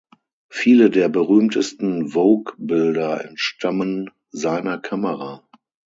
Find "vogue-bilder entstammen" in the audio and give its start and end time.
2.09-4.09